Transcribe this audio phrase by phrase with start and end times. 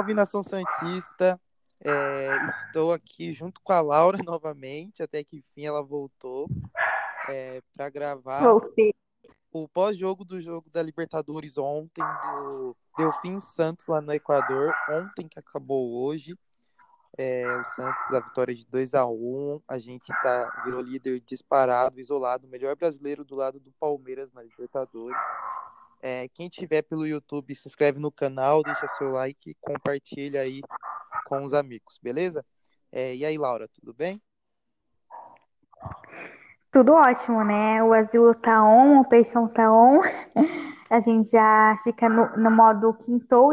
[0.00, 1.38] Salve nação Santista.
[1.84, 6.48] É, estou aqui junto com a Laura novamente, até que enfim ela voltou
[7.28, 8.94] é, para gravar Voltei.
[9.52, 15.38] o pós-jogo do jogo da Libertadores ontem, do Delfim Santos lá no Equador, ontem que
[15.38, 16.34] acabou hoje.
[17.18, 22.00] É, o Santos, a vitória de 2 a 1 A gente tá, virou líder disparado,
[22.00, 25.18] isolado, o melhor brasileiro do lado do Palmeiras na Libertadores.
[26.02, 30.60] É, quem tiver pelo YouTube, se inscreve no canal, deixa seu like e compartilha aí
[31.26, 32.44] com os amigos, beleza?
[32.90, 34.20] É, e aí, Laura, tudo bem?
[36.72, 37.82] Tudo ótimo, né?
[37.82, 40.00] O azul tá on, o peixão tá on.
[40.88, 43.50] A gente já fica no, no modo quintou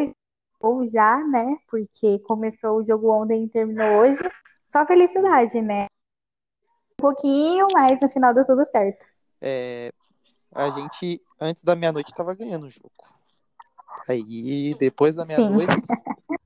[0.59, 1.57] ou já, né?
[1.67, 4.19] Porque começou o jogo ontem e terminou hoje.
[4.67, 5.85] Só felicidade, né?
[6.93, 9.05] Um pouquinho, mas no final deu tudo certo.
[9.39, 9.91] É,
[10.57, 12.91] a gente, antes da meia-noite, tava ganhando o jogo.
[14.09, 15.67] Aí, depois da meia-noite.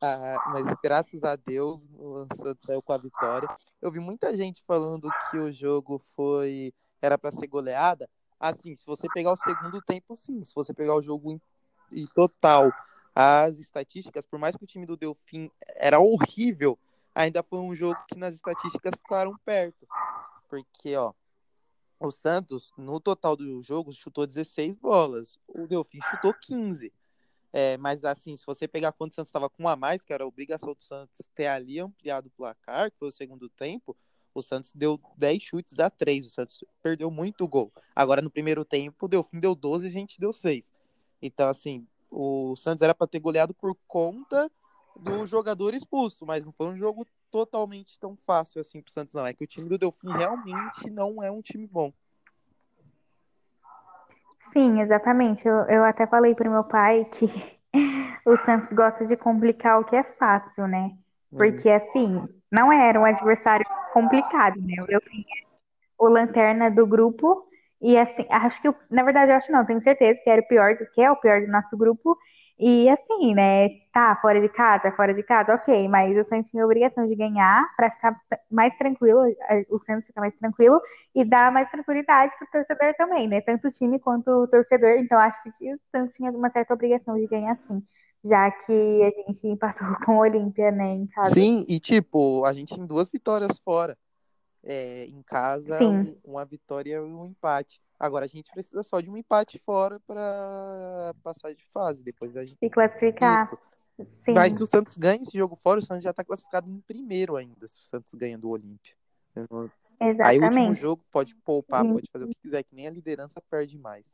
[0.00, 3.48] ah, mas graças a Deus, o Santos saiu com a vitória.
[3.82, 6.72] Eu vi muita gente falando que o jogo foi.
[7.02, 8.08] Era para ser goleada.
[8.40, 10.42] Assim, se você pegar o segundo tempo, sim.
[10.42, 11.40] Se você pegar o jogo em,
[11.92, 12.72] em total,
[13.14, 16.78] as estatísticas, por mais que o time do Delfim era horrível,
[17.14, 19.86] ainda foi um jogo que nas estatísticas ficaram perto.
[20.48, 21.12] Porque, ó,
[21.98, 25.38] o Santos, no total do jogo, chutou 16 bolas.
[25.48, 26.92] O Delfim chutou 15.
[27.52, 30.12] É, mas assim, se você pegar quando o Santos estava com um a mais, que
[30.12, 33.96] era a obrigação do Santos ter ali ampliado o placar, que foi o segundo tempo,
[34.34, 36.26] o Santos deu 10 chutes a 3.
[36.26, 37.72] O Santos perdeu muito gol.
[37.94, 40.70] Agora, no primeiro tempo, o Delfim deu 12 e a gente deu 6.
[41.22, 44.50] Então, assim, o Santos era para ter goleado por conta
[44.94, 49.26] do jogador expulso, mas não foi um jogo totalmente tão fácil assim pro Santos, não.
[49.26, 51.92] É que o time do Delfim realmente não é um time bom.
[54.54, 55.46] Sim, exatamente.
[55.46, 57.26] Eu, eu até falei pro meu pai que
[58.24, 60.96] o Santos gosta de complicar o que é fácil, né?
[61.30, 64.76] Porque, assim, não era um adversário complicado, né?
[64.82, 65.46] O Delfim é
[65.98, 67.46] o lanterna do grupo.
[67.82, 70.74] E, assim, acho que, na verdade, eu acho não, tenho certeza que era o pior,
[70.94, 72.16] que é o pior do nosso grupo.
[72.58, 73.68] E assim, né?
[73.92, 77.14] Tá, fora de casa, fora de casa, ok, mas o Santos tinha a obrigação de
[77.14, 78.18] ganhar para ficar
[78.50, 79.20] mais tranquilo,
[79.68, 80.80] o Santos ficar mais tranquilo
[81.14, 83.42] e dar mais tranquilidade pro torcedor também, né?
[83.42, 84.98] Tanto o time quanto o torcedor.
[84.98, 87.82] Então, acho que o Santos tinha uma certa obrigação de ganhar sim.
[88.24, 91.34] Já que a gente empatou com o Olímpia, né, em casa.
[91.34, 93.96] Sim, e tipo, a gente tem duas vitórias fora.
[94.64, 96.16] É, em casa, Sim.
[96.24, 97.80] uma vitória e um empate.
[97.98, 102.02] Agora a gente precisa só de um empate fora para passar de fase.
[102.02, 102.58] Depois a gente.
[102.58, 103.50] Se classificar.
[104.28, 107.34] Mas se o Santos ganha esse jogo fora, o Santos já está classificado em primeiro
[107.36, 108.92] ainda, se o Santos ganha do Olímpia.
[109.34, 110.80] Aí o último Exatamente.
[110.80, 111.94] jogo pode poupar, Sim.
[111.94, 114.04] pode fazer o que quiser, que nem a liderança perde mais.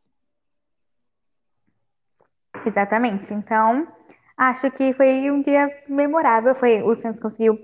[2.65, 3.35] Exatamente.
[3.35, 3.89] Então,
[4.37, 6.55] acho que foi um dia memorável.
[6.55, 7.59] Foi, o Santos conseguiu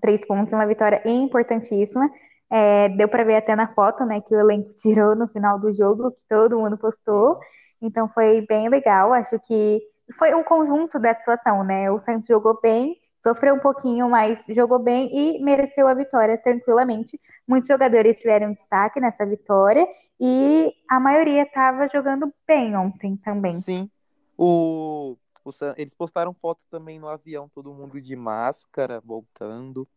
[0.00, 2.10] três pontos, uma vitória importantíssima.
[2.50, 5.72] É, deu para ver até na foto, né, que o elenco tirou no final do
[5.72, 7.38] jogo, que todo mundo postou.
[7.80, 9.12] Então foi bem legal.
[9.12, 9.80] Acho que
[10.18, 11.90] foi um conjunto da situação, né?
[11.90, 17.18] O Santos jogou bem, sofreu um pouquinho, mas jogou bem e mereceu a vitória tranquilamente.
[17.46, 19.86] Muitos jogadores tiveram destaque nessa vitória
[20.20, 23.60] e a maioria estava jogando bem ontem também.
[23.60, 23.90] Sim.
[24.36, 29.88] O, o eles postaram fotos também no avião, todo mundo de máscara, voltando.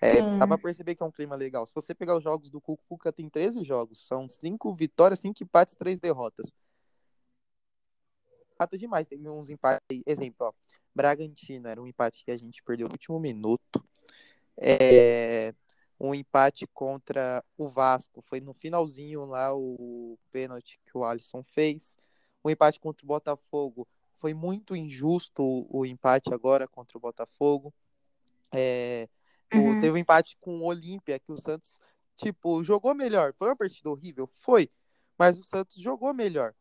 [0.00, 0.38] É, Sim.
[0.38, 1.66] dá pra perceber que é um clima legal.
[1.66, 4.06] Se você pegar os jogos do Cuca, tem 13 jogos.
[4.06, 6.50] São 5 vitórias, 5 empates, 3 derrotas.
[8.54, 9.06] Empata demais.
[9.06, 9.84] Teve uns empates.
[9.90, 10.02] aí.
[10.06, 10.52] Exemplo, ó.
[10.94, 13.84] Bragantino era um empate que a gente perdeu no último minuto.
[14.56, 15.54] É,
[15.98, 18.22] um empate contra o Vasco.
[18.22, 21.94] Foi no finalzinho lá o pênalti que o Alisson fez.
[22.42, 23.86] O empate contra o Botafogo.
[24.18, 27.72] Foi muito injusto o, o empate agora contra o Botafogo.
[28.52, 29.08] É,
[29.54, 29.80] o- Uhum.
[29.80, 31.78] teve um empate com o Olímpia, que o Santos,
[32.16, 33.34] tipo, jogou melhor.
[33.38, 34.28] Foi uma partida horrível?
[34.38, 34.70] Foi.
[35.18, 36.54] Mas o Santos jogou melhor.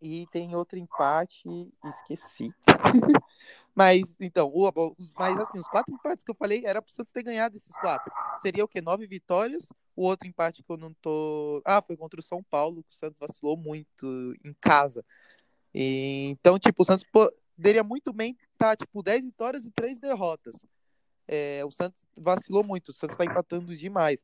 [0.00, 1.48] E tem outro empate,
[1.84, 2.52] esqueci.
[3.74, 7.22] mas, então, o, mas assim, os quatro empates que eu falei era pro Santos ter
[7.22, 8.12] ganhado esses quatro.
[8.40, 8.80] Seria o quê?
[8.80, 9.68] Nove vitórias.
[9.94, 11.62] O outro empate que eu não tô.
[11.64, 15.04] Ah, foi contra o São Paulo, que o Santos vacilou muito em casa.
[15.74, 20.56] E, então, tipo, o Santos poderia muito bem estar, tipo, 10 vitórias e três derrotas.
[21.26, 24.20] É, o Santos vacilou muito, o Santos tá empatando demais.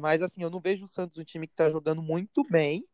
[0.00, 2.84] Mas assim, eu não vejo o Santos um time que tá jogando muito bem,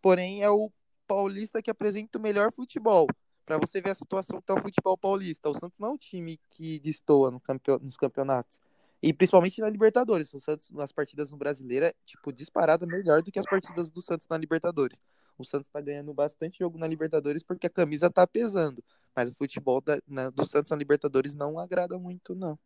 [0.00, 0.70] porém é o
[1.06, 3.06] paulista que apresenta o melhor futebol.
[3.44, 5.48] Pra você ver a situação que tá o futebol paulista.
[5.48, 8.60] O Santos não é um time que destoa no campe- nos campeonatos.
[9.00, 10.34] E principalmente na Libertadores.
[10.34, 14.02] O Santos, nas partidas no Brasileiro, é, tipo, disparada melhor do que as partidas do
[14.02, 15.00] Santos na Libertadores.
[15.38, 18.82] O Santos tá ganhando bastante jogo na Libertadores porque a camisa tá pesando.
[19.14, 22.58] Mas o futebol da, na, do Santos na Libertadores não agrada muito, não.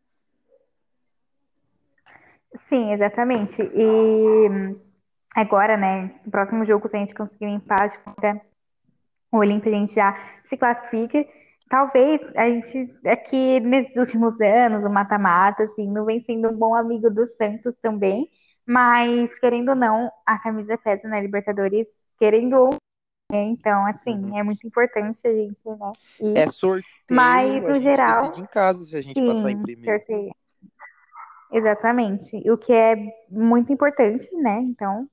[2.68, 3.62] Sim, exatamente.
[3.62, 4.76] E
[5.34, 8.40] agora, né, no próximo jogo, se a gente conseguir um empate contra
[9.32, 11.24] o Olímpia, a gente já se classifica.
[11.68, 16.74] Talvez a gente, aqui nesses últimos anos, o mata-mata, assim, não vem sendo um bom
[16.74, 18.28] amigo do Santos também,
[18.66, 21.86] mas, querendo ou não, a camisa pesa na Libertadores,
[22.18, 22.70] querendo ou
[23.30, 24.36] não, então, assim, uhum.
[24.36, 25.92] é muito importante a gente, né?
[26.34, 29.98] É sorteio, mas, no geral, em casa se a gente sim, passar em primeiro.
[29.98, 30.34] Sorteio.
[31.52, 32.36] Exatamente.
[32.50, 32.96] O que é
[33.28, 34.60] muito importante, né?
[34.62, 35.08] Então,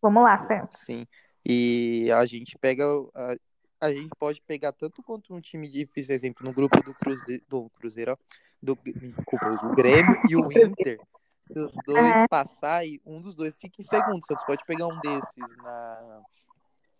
[0.00, 0.80] vamos lá, Santos.
[0.80, 1.06] Sim.
[1.44, 2.84] E a gente pega.
[3.14, 3.36] A,
[3.80, 7.70] a gente pode pegar tanto contra um time difícil, exemplo, no grupo do Cruzeiro, do
[7.78, 8.18] Cruzeiro,
[8.62, 10.98] do, desculpa, do Grêmio e o Inter.
[11.46, 12.26] Se os dois uhum.
[12.28, 14.24] passarem, um dos dois fica em segundo.
[14.24, 16.22] Santos pode pegar um desses na,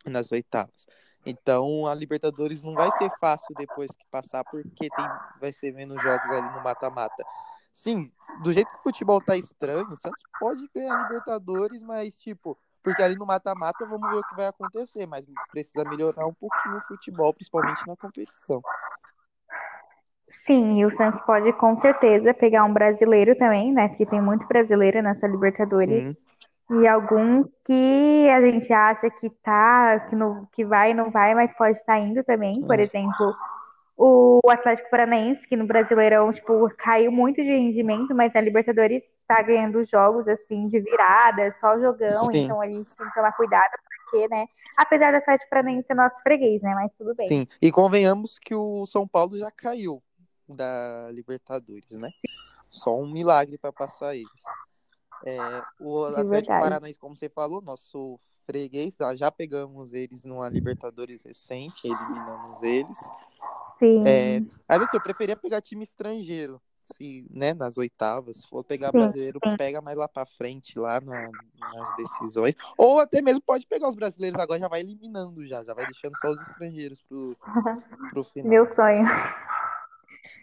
[0.06, 0.87] nas oitavas.
[1.25, 5.06] Então a Libertadores não vai ser fácil depois que passar, porque tem,
[5.40, 7.25] vai ser menos jogos ali no mata-mata.
[7.75, 8.11] Sim,
[8.43, 13.03] do jeito que o futebol tá estranho, o Santos pode ganhar Libertadores, mas tipo, porque
[13.03, 16.81] ali no mata-mata vamos ver o que vai acontecer, mas precisa melhorar um pouquinho o
[16.82, 18.62] futebol, principalmente na competição.
[20.47, 23.88] Sim, e o Santos pode com certeza pegar um brasileiro também, né?
[23.88, 26.05] Porque tem muito brasileiro nessa Libertadores.
[26.05, 26.17] Sim.
[26.71, 31.35] E algum que a gente acha que tá, que, no, que vai e não vai,
[31.35, 32.62] mas pode estar tá indo também.
[32.62, 32.82] Por é.
[32.82, 33.35] exemplo,
[33.96, 39.41] o Atlético Paranaense, que no Brasileirão, tipo, caiu muito de rendimento, mas na Libertadores tá
[39.43, 42.44] ganhando jogos, assim, de virada, só jogão, Sim.
[42.44, 43.70] então a gente tem que tomar cuidado,
[44.11, 44.46] porque, né,
[44.76, 47.29] apesar do Atlético Paranaense ser nosso freguês, né, mas tudo bem.
[47.29, 50.02] Sim, e convenhamos que o São Paulo já caiu
[50.49, 52.11] da Libertadores, né?
[52.69, 54.29] Só um milagre para passar eles.
[55.25, 55.38] É,
[55.81, 62.62] o Atlético Paranaense, como você falou, nosso freguês, já pegamos eles numa Libertadores recente, eliminamos
[62.62, 62.99] eles.
[63.76, 64.06] Sim.
[64.06, 66.61] É, mas assim, eu preferia pegar time estrangeiro.
[66.97, 69.56] Se, né, nas oitavas, se for pegar sim, brasileiro, sim.
[69.56, 72.55] pega mais lá pra frente, lá na, nas decisões.
[72.76, 76.15] Ou até mesmo pode pegar os brasileiros agora, já vai eliminando já, já vai deixando
[76.19, 77.35] só os estrangeiros pro,
[78.11, 78.50] pro final.
[78.50, 79.03] Meu sonho.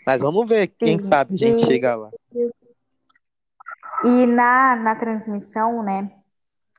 [0.06, 0.76] Mas vamos ver, sim.
[0.80, 1.66] quem sabe a gente e...
[1.66, 2.10] chega lá.
[4.04, 6.12] E na, na transmissão, né,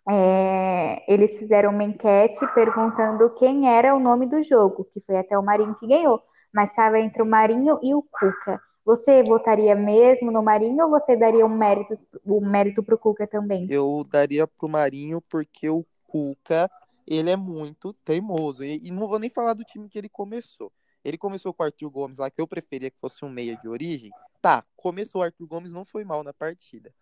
[0.08, 5.38] é, eles fizeram uma enquete perguntando quem era o nome do jogo, que foi até
[5.38, 6.20] o Marinho que ganhou
[6.52, 8.60] mas estava entre o Marinho e o Cuca.
[8.84, 13.66] Você votaria mesmo no Marinho ou você daria um mérito, o mérito pro Cuca também?
[13.70, 16.68] Eu daria pro Marinho porque o Cuca,
[17.06, 18.64] ele é muito teimoso.
[18.64, 20.72] E, e não vou nem falar do time que ele começou.
[21.04, 23.68] Ele começou com o Arthur Gomes lá, que eu preferia que fosse um meia de
[23.68, 24.10] origem.
[24.40, 26.92] Tá, começou o Arthur Gomes, não foi mal na partida.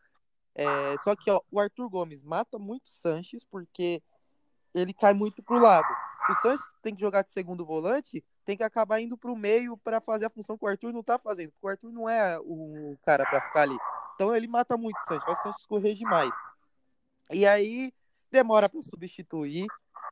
[0.54, 4.02] É, só que ó, o Arthur Gomes mata muito Sanches porque
[4.74, 5.88] ele cai muito pro lado.
[6.28, 9.76] O Sanches tem que jogar de segundo volante, tem que acabar indo para o meio
[9.76, 12.36] para fazer a função que o Arthur não está fazendo, porque o Arthur não é
[12.40, 13.78] o cara para ficar ali.
[14.16, 16.34] Então ele mata muito o Santos, faz o Santos correr demais.
[17.30, 17.92] E aí
[18.28, 19.68] demora para substituir.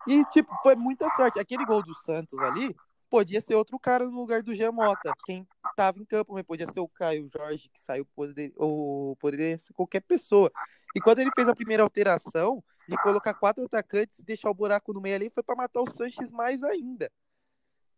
[0.07, 1.41] E, tipo, foi muita sorte.
[1.41, 2.77] Aquele gol do Santos ali
[3.11, 5.13] podia ser outro cara no lugar do Giamota.
[5.27, 9.59] Quem estava em campo, mas podia ser o Caio Jorge, que saiu, poder, ou poderia
[9.59, 10.49] ser qualquer pessoa.
[10.95, 14.93] E quando ele fez a primeira alteração, de colocar quatro atacantes e deixar o buraco
[14.93, 17.11] no meio ali, foi para matar o Sanches mais ainda.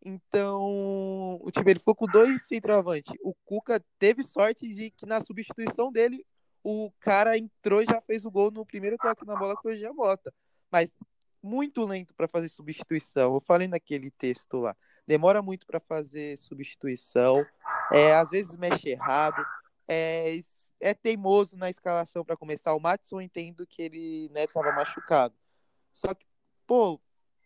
[0.03, 3.13] Então, o time ele ficou com dois centroavantes.
[3.21, 6.25] O Cuca teve sorte de que na substituição dele,
[6.63, 9.75] o cara entrou e já fez o gol no primeiro toque na bola com o
[9.75, 10.33] Giamota.
[10.71, 10.91] Mas
[11.41, 13.35] muito lento para fazer substituição.
[13.35, 14.75] Eu falei naquele texto lá.
[15.07, 17.43] Demora muito para fazer substituição.
[17.91, 19.43] É, às vezes mexe errado.
[19.87, 20.39] É,
[20.79, 22.73] é teimoso na escalação para começar.
[22.73, 25.35] O Matson entendo que ele né, tava machucado.
[25.93, 26.25] Só que,
[26.65, 26.99] pô,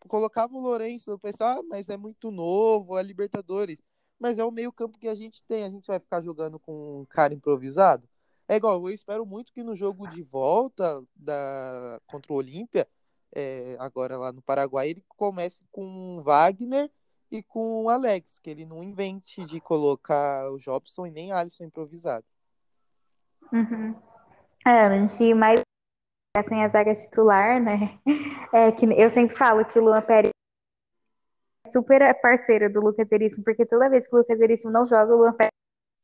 [0.08, 3.78] colocava o Lourenço, eu pensava, ah, mas é muito novo, é Libertadores.
[4.20, 7.02] Mas é o meio campo que a gente tem, a gente vai ficar jogando com
[7.02, 8.08] um cara improvisado?
[8.48, 12.88] É igual, eu espero muito que no jogo de volta da contra o Olímpia,
[13.36, 16.90] é, agora lá no Paraguai, ele comece com o Wagner
[17.32, 21.66] e com o Alex, que ele não invente de colocar o Jobson e nem Alisson
[21.66, 22.26] improvisado.
[23.52, 23.96] Uhum.
[24.66, 25.62] É, a gente mais
[26.44, 28.00] sem a zaga titular, né?
[28.54, 30.32] É que eu sempre falo que o Luan Pérez
[31.66, 35.14] é super parceiro do Lucas Veríssimo, porque toda vez que o Lucas Veríssimo não joga,
[35.14, 35.52] o Luan Pérez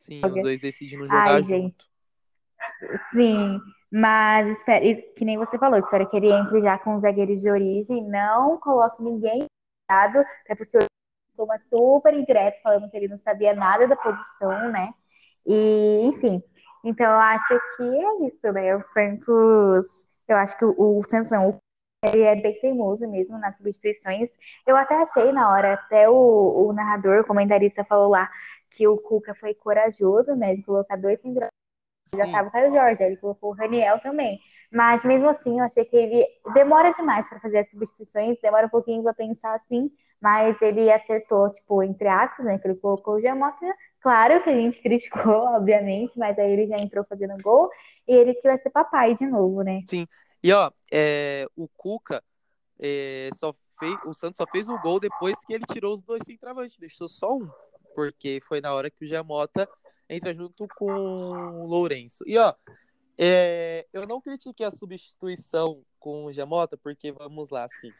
[0.01, 0.35] Sim, joga.
[0.35, 1.47] os dois decidem não jogar Ai, junto.
[1.47, 1.91] Gente.
[3.13, 3.59] Sim,
[3.91, 4.85] mas espero,
[5.15, 8.57] que nem você falou, espero que ele entre já com os zagueiros de origem, não
[8.57, 9.45] coloque ninguém
[9.87, 10.85] até porque eu
[11.35, 14.93] sou uma super indireta falando que ele não sabia nada da posição, né?
[15.45, 16.41] E, enfim,
[16.83, 18.75] então eu acho que é isso, né?
[18.75, 21.59] O Santos eu acho que o, o Santos não,
[22.03, 24.29] ele é bem teimoso mesmo nas substituições.
[24.65, 28.29] Eu até achei na hora, até o, o narrador, o comentarista falou lá
[28.71, 31.51] que o Cuca foi corajoso, né, de colocar dois centroavantes.
[32.15, 34.39] Já tava o Caio Jorge, ele colocou o Raniel também.
[34.71, 38.69] Mas mesmo assim, eu achei que ele demora demais para fazer as substituições, demora um
[38.69, 42.57] pouquinho para pensar assim, mas ele acertou, tipo, entre aspas, né?
[42.59, 43.65] Que ele colocou o Giamota.
[44.01, 47.69] Claro que a gente criticou, obviamente, mas aí ele já entrou fazendo gol
[48.07, 49.81] e ele que vai ser papai de novo, né?
[49.87, 50.07] Sim.
[50.43, 52.23] E ó, é, o Cuca
[52.79, 56.21] é, só fez, o Santos só fez o gol depois que ele tirou os dois
[56.25, 57.47] centravantes, deixou só um,
[57.95, 59.69] porque foi na hora que o Giamota
[60.09, 62.23] entra junto com o Lourenço.
[62.27, 62.53] E ó,
[63.17, 67.91] é, eu não critiquei a substituição com o Giamota, porque vamos lá, assim.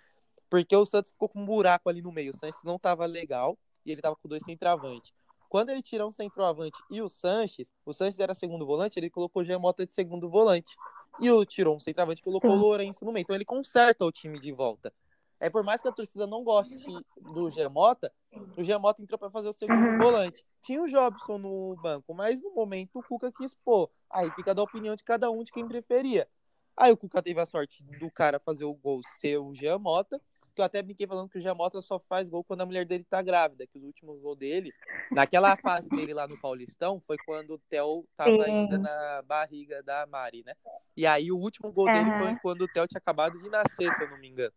[0.49, 2.31] Porque o Santos ficou com um buraco ali no meio.
[2.31, 5.13] O Santos não tava legal e ele tava com dois centroavantes.
[5.51, 9.41] Quando ele tirou um centroavante e o Sanches, o Sanches era segundo volante, ele colocou
[9.41, 10.77] o Giamota de segundo volante.
[11.19, 13.23] E o tirou um centroavante e colocou o Lourenço no meio.
[13.23, 14.93] Então ele conserta o time de volta.
[15.41, 16.77] É por mais que a torcida não goste
[17.17, 18.13] do Gemota,
[18.55, 19.97] o Gemota entrou para fazer o segundo uhum.
[19.97, 20.41] volante.
[20.63, 23.91] Tinha o Jobson no banco, mas no momento o Cuca quis pôr.
[24.09, 26.29] Aí fica da opinião de cada um de quem preferia.
[26.77, 30.61] Aí o Cuca teve a sorte do cara fazer o gol ser o Giamota que
[30.61, 33.21] eu até brinquei falando que o Jamota só faz gol quando a mulher dele tá
[33.21, 34.71] grávida, que o último gol dele,
[35.11, 38.51] naquela fase dele lá no Paulistão, foi quando o Theo tava Sim.
[38.51, 40.53] ainda na barriga da Mari, né?
[40.95, 41.93] E aí o último gol uhum.
[41.93, 44.53] dele foi quando o Theo tinha acabado de nascer, se eu não me engano.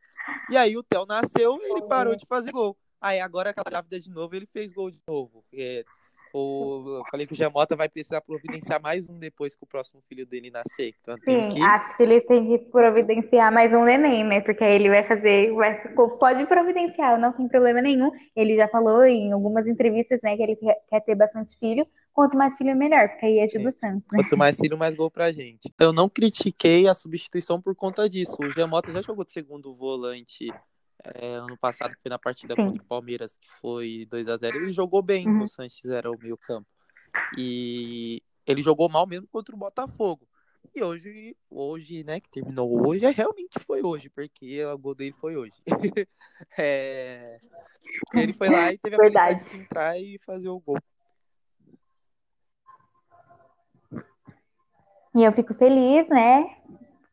[0.51, 2.77] E aí o Theo nasceu e ele parou de fazer gol.
[3.01, 5.45] Aí agora aquela grávida de novo, ele fez gol de novo.
[5.53, 5.85] É,
[6.37, 10.26] eu falei que o Jamota vai precisar providenciar mais um depois que o próximo filho
[10.26, 10.95] dele nascer.
[11.00, 11.62] Então, Sim, que...
[11.62, 14.41] acho que ele tem que providenciar mais um neném, né?
[14.41, 15.88] Porque aí ele vai fazer, vai,
[16.19, 18.11] pode providenciar, não tem problema nenhum.
[18.35, 20.57] Ele já falou em algumas entrevistas, né, que ele
[20.88, 21.87] quer ter bastante filho.
[22.12, 23.69] Quanto mais filho, melhor, porque aí ajuda é.
[23.69, 24.12] o Santos.
[24.12, 24.23] Né?
[24.23, 25.73] Quanto mais filho, mais gol pra gente.
[25.81, 28.37] Eu não critiquei a substituição por conta disso.
[28.41, 30.49] O Jamota já jogou de segundo volante
[31.14, 32.66] é, ano passado, foi na partida Sim.
[32.66, 35.44] contra o Palmeiras, que foi 2 a 0 ele jogou bem, uhum.
[35.44, 36.66] o Sanches era o meio campo.
[37.37, 40.26] E ele jogou mal mesmo contra o Botafogo.
[40.75, 45.14] E hoje, hoje, né, que terminou hoje, é, realmente foi hoje, porque o gol dele
[45.20, 45.54] foi hoje.
[46.58, 47.38] é...
[48.12, 49.44] Ele foi lá e teve a Verdade.
[49.50, 50.78] de entrar e fazer o gol.
[55.14, 56.56] E eu fico feliz, né,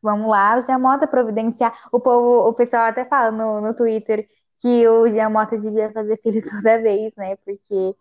[0.02, 1.72] Vamos lá, o Giamota providenciar.
[1.92, 4.28] O povo, o pessoal até fala no, no Twitter
[4.60, 7.36] que o Giamota devia fazer filho toda vez, né?
[7.36, 7.94] Porque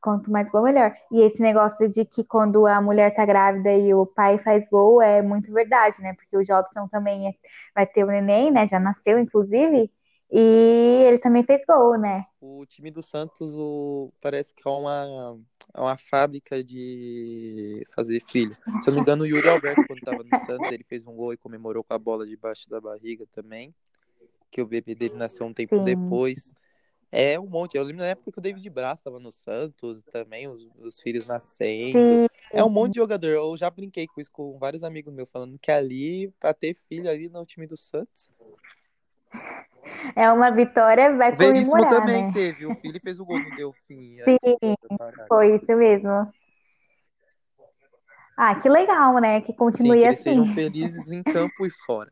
[0.00, 0.94] quanto mais gol, melhor.
[1.12, 5.02] E esse negócio de que quando a mulher tá grávida e o pai faz gol
[5.02, 6.14] é muito verdade, né?
[6.14, 7.32] Porque o Jobson também é,
[7.74, 8.66] vai ter o neném, né?
[8.66, 9.90] Já nasceu, inclusive.
[10.30, 12.26] E ele também fez gol, né?
[12.40, 15.38] O time do Santos o, parece que é uma,
[15.72, 18.54] é uma fábrica de fazer filho.
[18.82, 21.14] Se eu não me engano, o Yuri Alberto, quando estava no Santos, ele fez um
[21.14, 23.72] gol e comemorou com a bola debaixo da barriga também.
[24.50, 25.84] Que o bebê dele nasceu um tempo Sim.
[25.84, 26.52] depois.
[27.12, 27.76] É um monte.
[27.76, 31.24] Eu lembro na época que o David Braz estava no Santos também, os, os filhos
[31.24, 31.98] nascendo.
[31.98, 32.26] Sim.
[32.52, 33.28] É um monte de jogador.
[33.28, 37.08] Eu já brinquei com isso com vários amigos meus, falando que ali, para ter filho
[37.08, 38.28] ali no time do Santos,
[40.14, 42.32] é uma vitória, vai Veríssimo comemorar, também né?
[42.32, 42.66] teve.
[42.66, 44.16] O filho fez o gol no Delfim.
[44.42, 44.74] Sim,
[45.28, 46.32] foi isso mesmo.
[48.36, 49.40] Ah, que legal, né?
[49.40, 50.22] Que continue Sim, que assim.
[50.22, 52.10] sejam felizes em campo e fora.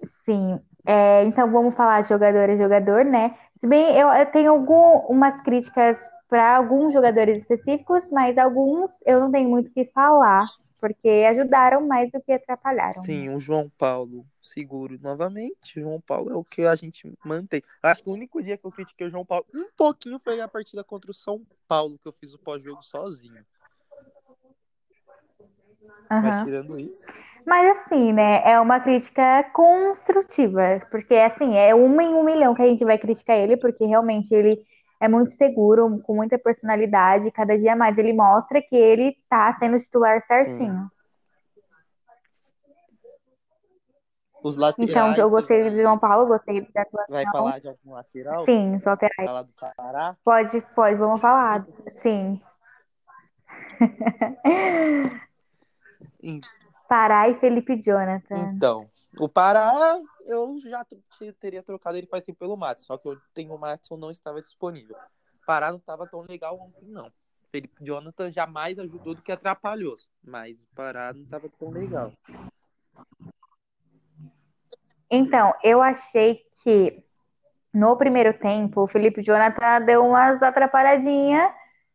[0.26, 0.60] Sim.
[0.84, 3.36] É, então vamos falar de jogador a jogador, né?
[3.60, 5.96] Se bem eu, eu tenho algumas críticas
[6.28, 10.44] para alguns jogadores específicos, mas alguns eu não tenho muito o que falar
[10.82, 13.04] porque ajudaram mais do que atrapalharam.
[13.04, 15.78] Sim, o João Paulo seguro novamente.
[15.78, 17.62] O João Paulo é o que a gente mantém.
[17.80, 20.48] Acho que o único dia que eu critiquei o João Paulo um pouquinho foi a
[20.48, 23.46] partida contra o São Paulo, que eu fiz o pós-jogo sozinho.
[26.10, 26.20] Uhum.
[26.20, 27.06] Mas tirando isso.
[27.46, 28.42] Mas assim, né?
[28.44, 30.84] É uma crítica construtiva.
[30.90, 34.34] Porque assim, é uma em um milhão que a gente vai criticar ele, porque realmente
[34.34, 34.60] ele
[35.02, 37.32] é muito seguro, com muita personalidade.
[37.32, 40.88] Cada dia mais ele mostra que ele tá sendo titular certinho.
[44.44, 44.90] Os laterais.
[44.90, 47.12] Então, eu gostei do João Paulo, gostei da atuação.
[47.12, 48.44] Vai falar de algum lateral?
[48.44, 49.26] Sim, os laterais.
[49.26, 50.16] Falar do Pará?
[50.24, 51.66] Pode, pode, vamos falar.
[51.96, 52.40] Sim.
[56.88, 58.52] Pará e Felipe Jonathan.
[58.54, 58.88] Então,
[59.18, 60.86] o Pará, eu já
[61.38, 64.40] teria trocado ele faz tempo pelo Matos, só que eu tenho o Matson não estava
[64.40, 64.96] disponível.
[65.42, 67.12] O Pará não estava tão legal ontem, não.
[67.50, 72.12] Felipe Jonathan jamais ajudou do que atrapalhou, mas o Pará não estava tão legal.
[75.10, 77.04] Então, eu achei que
[77.72, 81.52] no primeiro tempo o Felipe Jonathan deu umas atrapalhadinhas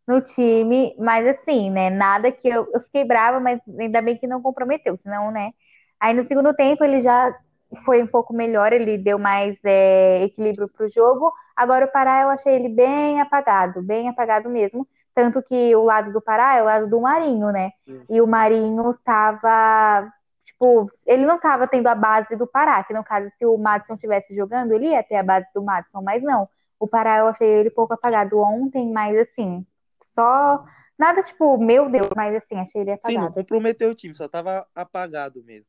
[0.07, 1.89] no time, mas assim, né?
[1.89, 5.51] Nada que eu, eu fiquei brava, mas ainda bem que não comprometeu, senão, né?
[5.99, 7.35] Aí no segundo tempo ele já
[7.83, 11.33] foi um pouco melhor, ele deu mais é, equilíbrio para o jogo.
[11.55, 14.87] Agora o Pará eu achei ele bem apagado, bem apagado mesmo.
[15.13, 17.71] Tanto que o lado do Pará é o lado do Marinho, né?
[17.87, 18.05] Sim.
[18.09, 20.11] E o Marinho tava.
[20.45, 23.95] Tipo, ele não tava tendo a base do Pará, que no caso, se o Madison
[23.95, 26.47] estivesse jogando, ele ia ter a base do Madison, mas não.
[26.79, 29.65] O Pará eu achei ele pouco apagado ontem, mas assim,
[30.13, 30.63] só.
[30.97, 33.25] Nada tipo, meu Deus, mas assim, achei ele apagado.
[33.25, 35.67] Sim, não comprometeu o time, só tava apagado mesmo.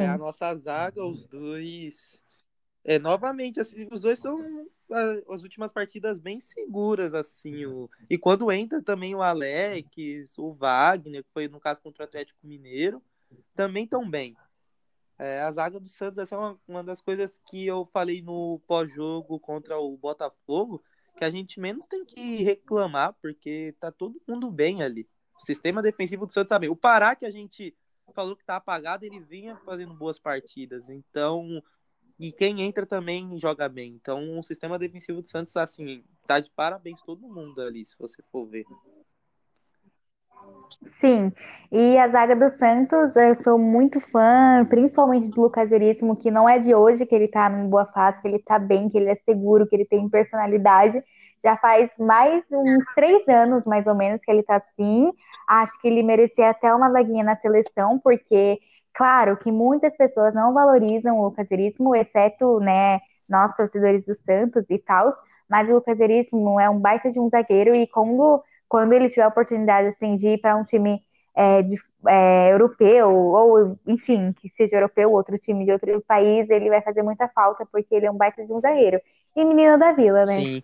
[0.00, 2.20] É a nossa zaga, os dois.
[2.84, 4.66] É, novamente, assim, os dois são
[5.28, 7.64] as últimas partidas bem seguras, assim.
[7.64, 7.88] O...
[8.08, 12.46] E quando entra também o Alex, o Wagner, que foi no caso contra o Atlético
[12.46, 13.02] Mineiro,
[13.54, 14.36] também tão bem.
[15.18, 18.60] É, a zaga do Santos essa é uma, uma das coisas que eu falei no
[18.66, 20.82] pós-jogo contra o Botafogo,
[21.16, 25.08] que a gente menos tem que reclamar, porque tá todo mundo bem ali.
[25.40, 26.68] O sistema defensivo do Santos tá bem.
[26.68, 27.74] O Pará, que a gente
[28.12, 30.88] falou que tá apagado, ele vinha fazendo boas partidas.
[30.88, 31.62] Então,
[32.18, 33.92] e quem entra também joga bem.
[33.94, 38.22] Então, o sistema defensivo do Santos, assim, tá de parabéns todo mundo ali, se você
[38.30, 38.64] for ver.
[41.00, 41.32] Sim,
[41.72, 46.48] e a zaga do Santos, eu sou muito fã, principalmente do Lucas Veríssimo, que não
[46.48, 49.08] é de hoje que ele tá numa boa fase, que ele tá bem, que ele
[49.08, 51.02] é seguro, que ele tem personalidade.
[51.44, 55.12] Já faz mais uns três anos, mais ou menos, que ele tá assim.
[55.46, 58.58] Acho que ele merecia até uma vaguinha na seleção, porque,
[58.94, 62.98] claro, que muitas pessoas não valorizam o Lucas Veríssimo, exceto, né,
[63.28, 65.14] nós, torcedores do Santos e tal,
[65.48, 69.24] mas o Lucas Veríssimo é um baita de um zagueiro e quando, quando ele tiver
[69.24, 71.02] a oportunidade, assim, de ir para um time
[71.34, 76.70] é, de, é, europeu, ou enfim, que seja europeu, outro time de outro país, ele
[76.70, 78.98] vai fazer muita falta, porque ele é um baita de um zagueiro.
[79.36, 80.38] E menino da vila, né?
[80.38, 80.62] Sim.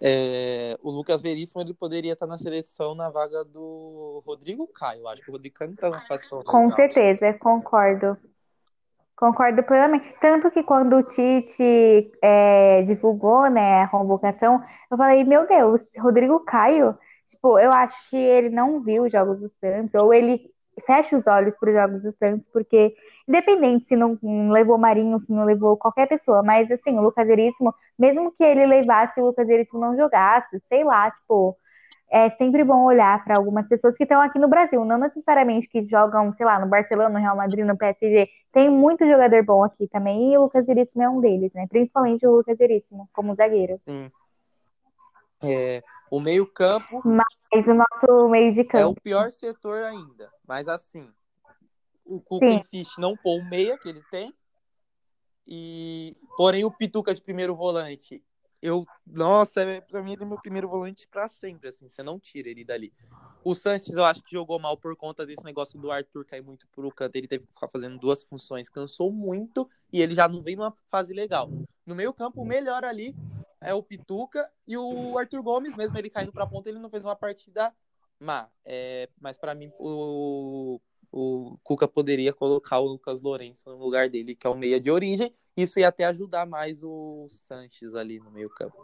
[0.00, 5.08] É, o Lucas Veríssimo ele poderia estar na seleção na vaga do Rodrigo Caio.
[5.08, 6.42] Acho que o Rodrigo Caio não está na seleção.
[6.44, 8.16] Com certeza, concordo.
[9.16, 10.14] Concordo plenamente.
[10.20, 16.40] Tanto que quando o Tite é, divulgou né, a convocação, eu falei, meu Deus, Rodrigo
[16.40, 16.96] Caio,
[17.30, 20.50] tipo, eu acho que ele não viu os jogos do Santos, ou ele
[20.84, 22.94] fecha os olhos para os jogos do Santos, porque
[23.26, 24.18] independente se não
[24.50, 28.66] levou Marinho, se não levou qualquer pessoa, mas assim, o Lucas Veríssimo, mesmo que ele
[28.66, 31.56] levasse o Lucas Veríssimo não jogasse, sei lá, tipo,
[32.10, 35.82] é sempre bom olhar para algumas pessoas que estão aqui no Brasil, não necessariamente que
[35.82, 38.28] jogam, sei lá, no Barcelona, no Real Madrid, no PSG.
[38.52, 41.66] Tem muito jogador bom aqui também, e o Lucas Veríssimo é um deles, né?
[41.68, 43.80] Principalmente o Lucas Veríssimo, como zagueiro.
[43.84, 44.10] Sim.
[45.42, 47.02] É, o meio-campo.
[47.04, 48.82] Mas o nosso meio de campo.
[48.82, 50.30] É o pior setor ainda.
[50.46, 51.10] Mas assim,
[52.04, 52.56] o Cuca Sim.
[52.56, 54.34] insiste não pôr o meia que ele tem.
[55.46, 58.22] E porém o Pituca de primeiro volante,
[58.60, 62.18] eu, nossa, é, para mim ele é meu primeiro volante para sempre, assim, você não
[62.18, 62.92] tira ele dali.
[63.44, 66.66] O Sanches eu acho que jogou mal por conta desse negócio do Arthur cair muito
[66.74, 70.42] pro canto, ele teve que ficar fazendo duas funções, cansou muito e ele já não
[70.42, 71.48] vem numa fase legal.
[71.86, 73.14] No meio-campo, o melhor ali
[73.60, 77.04] é o Pituca e o Arthur Gomes, mesmo ele caindo pra ponta, ele não fez
[77.04, 77.72] uma partida
[78.18, 78.48] má.
[78.64, 80.80] É, mas para mim, o,
[81.12, 84.90] o Cuca poderia colocar o Lucas Lourenço no lugar dele, que é o meia de
[84.90, 85.34] origem.
[85.56, 88.76] Isso ia até ajudar mais o Sanches ali no meio campo.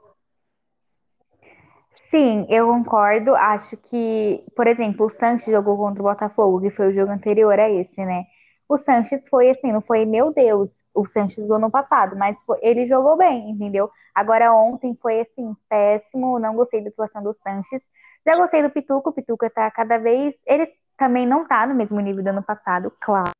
[2.10, 3.34] Sim, eu concordo.
[3.34, 7.58] Acho que, por exemplo, o Sanches jogou contra o Botafogo, que foi o jogo anterior
[7.58, 8.24] a esse, né?
[8.68, 12.58] O Sanches foi assim, não foi, meu Deus, o Sanches do ano passado, mas foi,
[12.62, 13.90] ele jogou bem, entendeu?
[14.14, 17.80] Agora ontem foi assim, péssimo, não gostei da atuação do Sanches.
[18.26, 20.34] Já gostei do Pituca, o Pituca tá cada vez.
[20.46, 23.30] Ele também não tá no mesmo nível do ano passado, claro.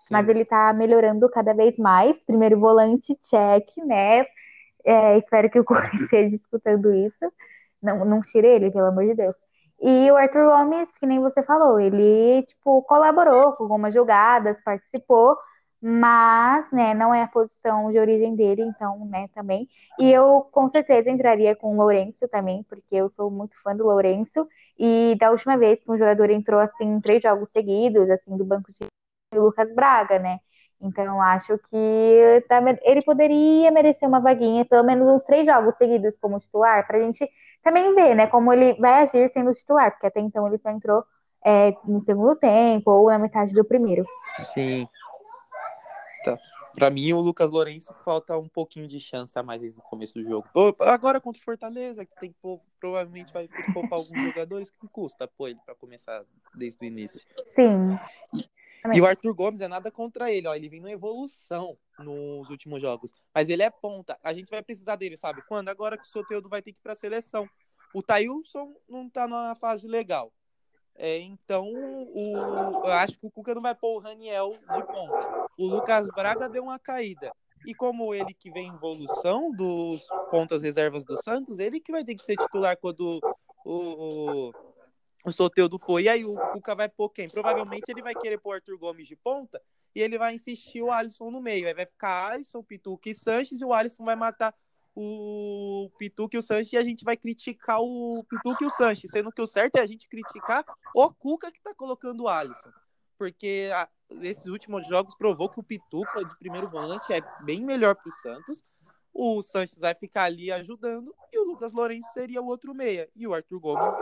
[0.00, 0.08] Sim.
[0.10, 2.16] Mas ele tá melhorando cada vez mais.
[2.26, 4.26] Primeiro volante, check, né?
[4.84, 7.32] É, espero que o Corinthians esteja escutando isso.
[7.80, 9.36] Não, não tire ele, pelo amor de Deus.
[9.80, 15.36] E o Arthur Gomes, que nem você falou, ele, tipo, colaborou com algumas jogadas, participou,
[15.82, 19.68] mas, né, não é a posição de origem dele, então, né, também.
[19.98, 23.82] E eu, com certeza, entraria com o Lourenço também, porque eu sou muito fã do
[23.82, 24.46] Lourenço,
[24.78, 28.70] e da última vez que um jogador entrou, assim, três jogos seguidos, assim, do banco
[28.72, 28.86] de
[29.34, 30.38] Lucas Braga, né,
[30.80, 36.16] então acho que tá ele poderia merecer uma vaguinha, pelo menos uns três jogos seguidos
[36.18, 37.28] como titular, pra gente
[37.62, 41.02] também ver, né, como ele vai agir sendo titular, porque até então ele só entrou
[41.44, 44.04] é, no segundo tempo ou na metade do primeiro.
[44.38, 44.86] Sim,
[46.24, 46.38] Tá.
[46.74, 50.24] Pra mim, o Lucas Lourenço falta um pouquinho de chance a mais no começo do
[50.24, 50.48] jogo.
[50.80, 52.38] Agora contra o Fortaleza, que tem que
[52.80, 57.20] provavelmente vai poupar alguns jogadores, que custa pôr ele pra começar desde o início.
[57.54, 57.98] Sim.
[58.34, 60.54] E, e, o Arthur Gomes é nada contra ele, ó.
[60.54, 63.12] Ele vem numa evolução nos últimos jogos.
[63.34, 64.18] Mas ele é ponta.
[64.22, 65.42] A gente vai precisar dele, sabe?
[65.42, 65.68] Quando?
[65.68, 67.48] Agora que o Soteudo vai ter que ir pra seleção.
[67.94, 70.32] O Tailson não tá numa fase legal.
[70.94, 75.48] É, então, o, eu acho que o Cuca não vai pôr o Raniel de ponta.
[75.56, 77.32] O Lucas Braga deu uma caída.
[77.66, 82.04] E como ele que vem em evolução dos pontas reservas do Santos, ele que vai
[82.04, 83.20] ter que ser titular quando
[83.64, 84.52] o, o,
[85.24, 86.00] o Soteudo for.
[86.00, 87.28] E aí o Cuca vai pôr quem?
[87.28, 89.62] Provavelmente ele vai querer pôr Arthur Gomes de ponta
[89.94, 91.68] e ele vai insistir o Alisson no meio.
[91.68, 94.54] Aí vai ficar Alisson, Pituca e Sanches e o Alisson vai matar
[94.94, 99.10] o Pituca e o Sanches e a gente vai criticar o Pituca e o Sanches,
[99.10, 102.70] sendo que o certo é a gente criticar o Cuca que tá colocando o Alisson.
[103.18, 103.88] Porque a,
[104.20, 108.12] esses últimos jogos provou que o Pituca de primeiro volante é bem melhor para o
[108.12, 108.62] Santos.
[109.14, 113.08] O Sanches vai ficar ali ajudando e o Lucas Lourenço seria o outro meia.
[113.14, 113.94] E o Arthur Gomes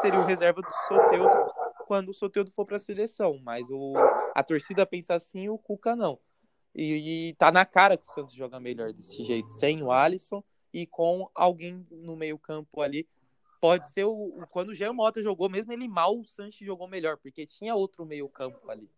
[0.00, 1.52] seria o reserva do Soteudo
[1.86, 3.40] quando o Soteudo for para a seleção.
[3.42, 3.94] Mas o,
[4.34, 6.18] a torcida pensa assim o Cuca não.
[6.78, 10.44] E, e tá na cara que o Santos joga melhor desse jeito, sem o Alisson
[10.72, 13.04] e com alguém no meio-campo ali.
[13.60, 16.86] Pode ser o, o quando o Jean Mota jogou, mesmo ele mal, o Sanches jogou
[16.86, 18.88] melhor, porque tinha outro meio-campo ali.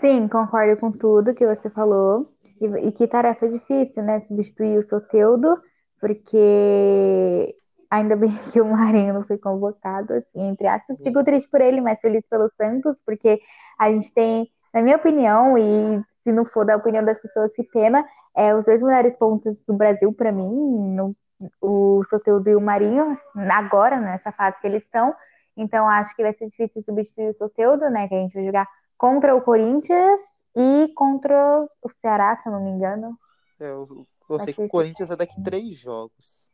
[0.00, 2.32] Sim, concordo com tudo que você falou.
[2.58, 4.20] E, e que tarefa difícil, né?
[4.22, 5.60] Substituir o Soteudo,
[6.00, 7.54] porque
[7.90, 11.02] ainda bem que o Marinho não foi convocado, assim, entre aspas.
[11.02, 13.38] Fico triste por ele, mas feliz pelo Santos, porque
[13.78, 17.62] a gente tem na minha opinião, e se não for da opinião das pessoas, que
[17.62, 21.16] pena, é, os dois melhores pontos do Brasil para mim, no,
[21.62, 23.18] o Soteldo e o Marinho,
[23.50, 25.14] agora, nessa fase que eles estão.
[25.56, 28.06] Então, acho que vai ser difícil substituir o Soteldo, né?
[28.06, 30.20] Que a gente vai jogar contra o Corinthians
[30.54, 33.18] e contra o Ceará, se eu não me engano.
[33.58, 36.46] É, eu, eu sei que o Corinthians é daqui três jogos.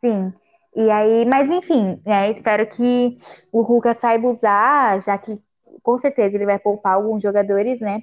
[0.00, 0.32] Sim.
[0.76, 3.18] E aí, mas enfim, né, espero que
[3.50, 5.42] o Ruka saiba usar, já que
[5.88, 8.02] com certeza ele vai poupar alguns jogadores, né?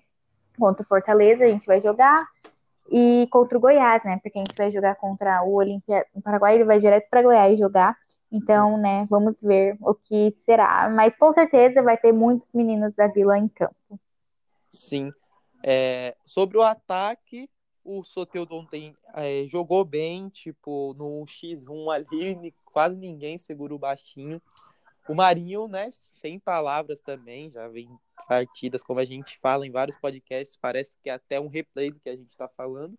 [0.57, 2.27] Contra o Fortaleza a gente vai jogar
[2.89, 4.19] e contra o Goiás, né?
[4.23, 7.59] Porque a gente vai jogar contra o Olímpia no Paraguai, ele vai direto para Goiás
[7.59, 7.95] jogar.
[8.31, 10.89] Então, né, vamos ver o que será.
[10.89, 13.99] Mas com certeza vai ter muitos meninos da Vila em campo.
[14.71, 15.11] Sim.
[15.63, 17.47] É, sobre o ataque,
[17.83, 24.41] o Soteldo ontem é, jogou bem, tipo, no X1 ali, quase ninguém segurou baixinho.
[25.07, 27.89] O Marinho, né, sem palavras também, já vem
[28.27, 31.99] partidas, como a gente fala em vários podcasts, parece que é até um replay do
[31.99, 32.97] que a gente está falando.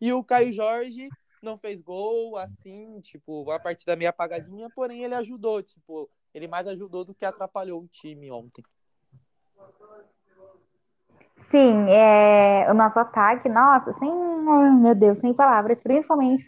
[0.00, 1.08] E o Caio Jorge
[1.40, 6.66] não fez gol, assim, tipo, uma partida meio apagadinha, porém ele ajudou, tipo, ele mais
[6.66, 8.64] ajudou do que atrapalhou o time ontem.
[11.48, 14.10] Sim, é, o nosso ataque, nossa, sem,
[14.80, 16.44] meu Deus, sem palavras, principalmente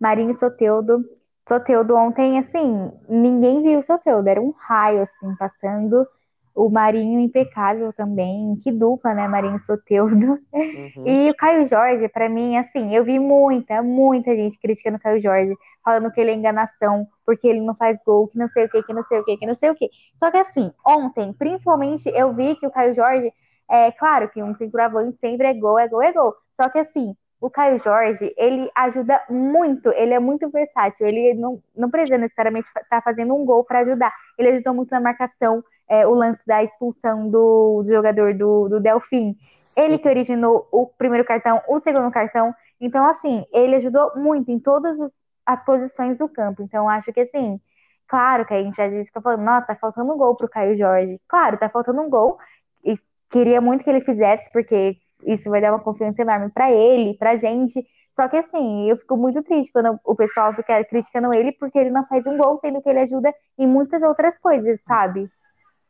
[0.00, 1.04] Marinho e Soteudo,
[1.50, 6.06] Soteudo ontem, assim, ninguém viu o Soteudo, era um raio, assim, passando.
[6.54, 10.38] O Marinho impecável também, que dupla, né, Marinho e Soteudo.
[10.52, 11.04] Uhum.
[11.06, 15.20] E o Caio Jorge, para mim, assim, eu vi muita, muita gente criticando o Caio
[15.20, 18.68] Jorge, falando que ele é enganação, porque ele não faz gol, que não sei o
[18.68, 19.90] que, que não sei o que, que não sei o que.
[20.18, 23.32] Só que assim, ontem, principalmente, eu vi que o Caio Jorge,
[23.68, 26.34] é claro que um centroavante sempre é gol, é gol, é gol.
[26.60, 31.62] Só que assim, o Caio Jorge, ele ajuda muito, ele é muito versátil, ele não,
[31.74, 35.64] não precisa necessariamente estar tá fazendo um gol para ajudar, ele ajudou muito na marcação,
[35.88, 39.80] é, o lance da expulsão do, do jogador do, do Delfim, Sim.
[39.80, 44.58] ele que originou o primeiro cartão, o segundo cartão, então assim, ele ajudou muito em
[44.58, 44.98] todas
[45.46, 47.58] as posições do campo, então acho que assim,
[48.06, 50.76] claro que a gente às vezes fica falando, nossa, tá faltando um gol pro Caio
[50.76, 52.38] Jorge, claro, tá faltando um gol,
[52.84, 52.98] e
[53.30, 57.36] queria muito que ele fizesse, porque isso vai dar uma confiança enorme para ele, pra
[57.36, 57.86] gente.
[58.14, 61.90] Só que assim, eu fico muito triste quando o pessoal fica criticando ele porque ele
[61.90, 65.30] não faz um gol, sendo que ele ajuda em muitas outras coisas, sabe?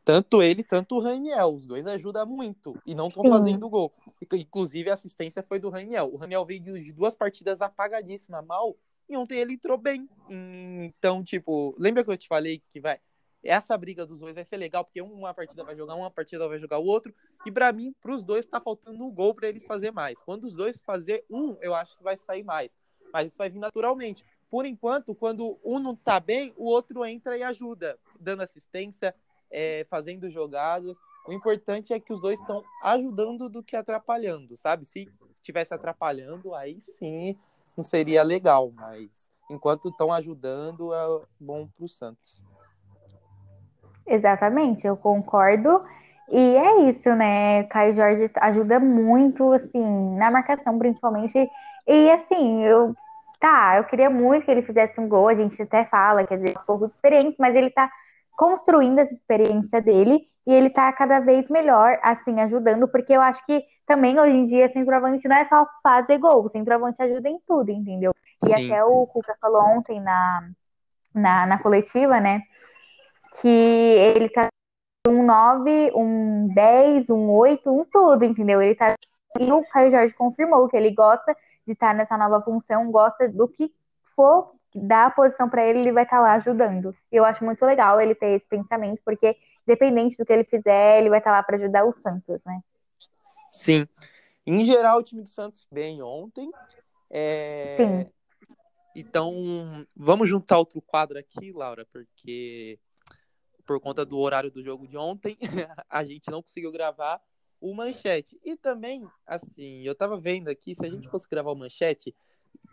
[0.03, 1.55] Tanto ele, tanto o Raniel.
[1.55, 3.93] Os dois ajudam muito e não estão fazendo gol.
[4.33, 6.09] Inclusive, a assistência foi do Raniel.
[6.11, 8.75] O Raniel veio de duas partidas apagadíssimas, mal,
[9.07, 10.09] e ontem ele entrou bem.
[10.29, 12.97] Então, tipo, lembra que eu te falei que vai
[13.43, 16.59] essa briga dos dois vai ser legal, porque uma partida vai jogar uma partida vai
[16.59, 17.13] jogar o outro.
[17.45, 20.21] E para mim, para os dois, tá faltando um gol para eles fazer mais.
[20.21, 22.71] Quando os dois fazer um, eu acho que vai sair mais.
[23.11, 24.23] Mas isso vai vir naturalmente.
[24.49, 29.15] Por enquanto, quando um não tá bem, o outro entra e ajuda, dando assistência,
[29.49, 30.95] é, fazendo jogadas.
[31.27, 34.85] O importante é que os dois estão ajudando do que atrapalhando, sabe?
[34.85, 37.37] Se estivesse atrapalhando, aí sim
[37.75, 42.43] não seria legal, mas enquanto estão ajudando, é bom para o Santos.
[44.07, 45.83] Exatamente, eu concordo.
[46.29, 47.63] E é isso, né?
[47.65, 51.49] Caio Jorge ajuda muito, assim, na marcação, principalmente.
[51.87, 52.95] E assim, eu.
[53.39, 56.55] Tá, eu queria muito que ele fizesse um gol, a gente até fala, quer dizer,
[56.55, 57.89] um pouco de experiência, mas ele tá
[58.37, 63.43] construindo essa experiência dele e ele tá cada vez melhor, assim, ajudando, porque eu acho
[63.43, 67.71] que também hoje em dia centroavante não é só fazer gol, centroavante ajuda em tudo,
[67.71, 68.13] entendeu?
[68.43, 68.71] E Sim.
[68.71, 70.49] até o Cuca falou ontem na,
[71.13, 72.41] na, na coletiva, né?
[73.39, 74.47] Que ele tá
[75.07, 78.61] um 9, um 10, um 8, um tudo, entendeu?
[78.61, 78.95] Ele tá.
[79.39, 83.47] E o Caio Jorge confirmou que ele gosta de estar nessa nova função, gosta do
[83.47, 83.73] que
[84.15, 86.95] for dar a posição para ele, ele vai estar tá lá ajudando.
[87.11, 91.09] Eu acho muito legal ele ter esse pensamento, porque dependente do que ele fizer, ele
[91.09, 92.61] vai estar tá lá para ajudar o Santos, né?
[93.51, 93.87] Sim.
[94.45, 96.49] Em geral, o time do Santos bem ontem.
[97.09, 97.75] É...
[97.77, 98.09] Sim.
[98.95, 102.77] Então, vamos juntar outro quadro aqui, Laura, porque
[103.71, 105.37] por conta do horário do jogo de ontem,
[105.89, 107.21] a gente não conseguiu gravar
[107.61, 108.37] o manchete.
[108.43, 112.13] E também, assim, eu tava vendo aqui, se a gente fosse gravar o manchete,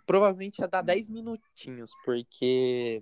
[0.05, 3.01] provavelmente ia dar 10 minutinhos, porque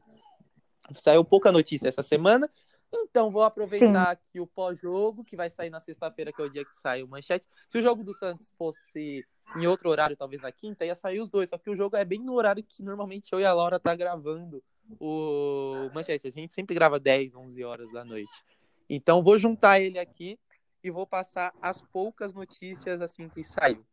[0.96, 2.50] saiu pouca notícia essa semana.
[2.92, 4.12] Então, vou aproveitar Sim.
[4.12, 7.08] aqui o pós-jogo, que vai sair na sexta-feira, que é o dia que sai o
[7.08, 7.46] manchete.
[7.66, 9.24] Se o jogo do Santos fosse
[9.56, 11.48] em outro horário, talvez na quinta, ia sair os dois.
[11.48, 13.94] Só que o jogo é bem no horário que normalmente eu e a Laura tá
[13.96, 14.62] gravando
[15.00, 16.26] o manchete.
[16.26, 18.44] A gente sempre grava 10, 11 horas da noite.
[18.88, 20.38] Então, vou juntar ele aqui
[20.82, 23.84] e vou passar as poucas notícias assim que saiu.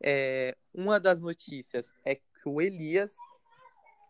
[0.00, 3.16] É, uma das notícias é que o Elias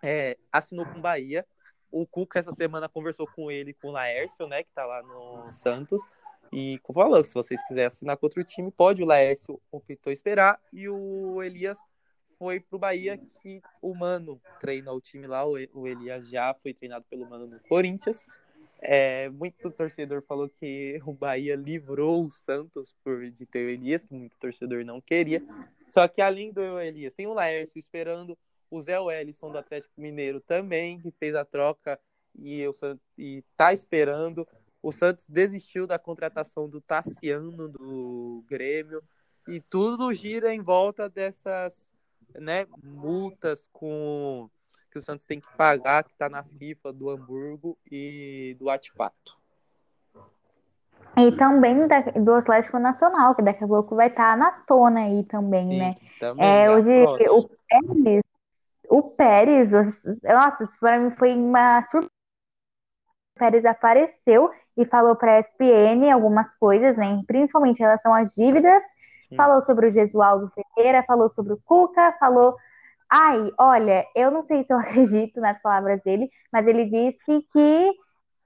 [0.03, 1.46] é, assinou com o Bahia.
[1.90, 5.53] O Cuca essa semana conversou com ele, com o Laércio, né, que tá lá no
[5.53, 6.03] Santos.
[6.53, 9.03] E falou, se vocês quiserem assinar com outro time, pode.
[9.03, 10.61] O Laércio optou esperar.
[10.72, 11.79] E o Elias
[12.43, 15.47] foi pro Bahia, que o Mano treina o time lá.
[15.47, 18.27] O Elias já foi treinado pelo Mano no Corinthians.
[18.81, 24.03] É, muito torcedor falou que o Bahia livrou o Santos por de ter o Elias,
[24.03, 25.41] que muito torcedor não queria.
[25.93, 28.37] Só que além do Elias, tem o Laércio esperando,
[28.69, 31.97] o Zé Wellison do Atlético Mineiro também, que fez a troca
[32.37, 32.73] e, o,
[33.17, 34.45] e tá esperando
[34.83, 39.01] o Santos desistiu da contratação do Tassiano do Grêmio
[39.47, 41.92] e tudo gira em volta dessas
[42.35, 44.49] né, multas com
[44.90, 49.40] que o Santos tem que pagar, que está na FIFA do Hamburgo e do Atipato.
[51.16, 55.05] E também da, do Atlético Nacional, que daqui a pouco vai estar tá na tona
[55.05, 55.97] aí também, Sim, né?
[56.21, 56.90] Também, é, hoje
[57.31, 58.23] o Pérez,
[58.88, 59.71] o Pérez,
[60.23, 62.12] nossa, isso para mim foi uma surpresa.
[63.35, 68.33] O Pérez apareceu e falou para a ESPN algumas coisas, né, principalmente em relação às
[68.35, 68.83] dívidas.
[69.37, 72.57] Falou sobre o Gesualdo Ferreira, falou sobre o Cuca, falou.
[73.11, 77.92] Ai, olha, eu não sei se eu acredito nas palavras dele, mas ele disse que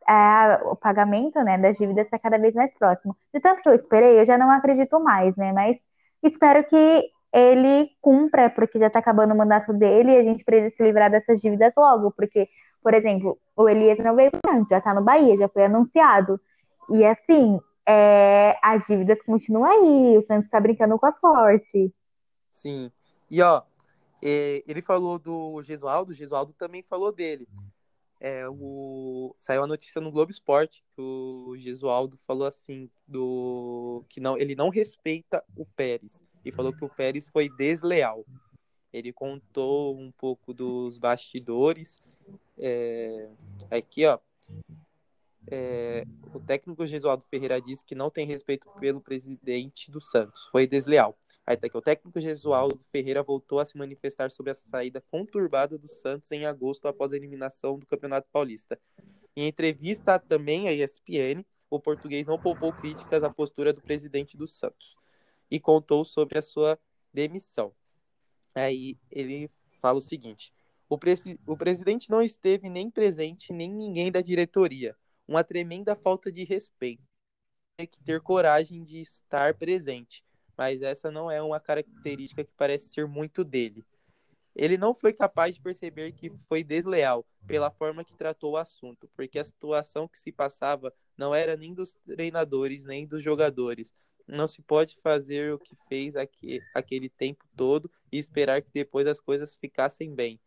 [0.09, 3.16] é, o pagamento né, das dívidas está cada vez mais próximo.
[3.33, 5.53] De tanto que eu esperei, eu já não acredito mais, né?
[5.53, 5.77] Mas
[6.22, 10.75] espero que ele cumpra, porque já está acabando o mandato dele e a gente precisa
[10.75, 12.49] se livrar dessas dívidas logo, porque
[12.87, 16.40] por exemplo, o Elias não veio antes, já tá no Bahia, já foi anunciado.
[16.88, 21.92] E assim, é, as dívidas continuam aí, o Santos tá brincando com a sorte.
[22.51, 22.90] Sim.
[23.31, 23.62] E ó,
[24.20, 27.49] ele falou do Gesualdo, o Gesualdo também falou dele.
[28.18, 29.35] É, o...
[29.38, 34.55] Saiu a notícia no Globo Esporte que o Gesualdo falou assim do que não ele
[34.55, 38.25] não respeita o Pérez e falou que o Pérez foi desleal.
[38.92, 41.99] Ele contou um pouco dos bastidores
[42.59, 43.29] é,
[43.70, 44.18] aqui, ó.
[45.51, 46.05] É,
[46.35, 50.49] o técnico Gesualdo Ferreira disse que não tem respeito pelo presidente do Santos.
[50.51, 51.17] Foi desleal.
[51.47, 55.79] Aí tá aqui, o técnico Gesualdo Ferreira voltou a se manifestar sobre a saída conturbada
[55.79, 58.79] do Santos em agosto após a eliminação do Campeonato Paulista.
[59.37, 64.49] Em entrevista também à ESPN, o português não poupou críticas à postura do presidente do
[64.49, 64.97] Santos
[65.49, 66.79] e contou sobre a sua
[67.13, 67.73] demissão.
[68.53, 69.49] Aí ele
[69.81, 70.53] fala o seguinte:
[70.89, 74.97] o, presi o presidente não esteve nem presente, nem ninguém da diretoria.
[75.27, 77.03] Uma tremenda falta de respeito.
[77.77, 80.25] Tem que ter coragem de estar presente,
[80.57, 83.85] mas essa não é uma característica que parece ser muito dele.
[84.55, 89.09] Ele não foi capaz de perceber que foi desleal pela forma que tratou o assunto,
[89.15, 93.93] porque a situação que se passava não era nem dos treinadores, nem dos jogadores.
[94.27, 99.07] Não se pode fazer o que fez aqui, aquele tempo todo e esperar que depois
[99.07, 100.41] as coisas ficassem bem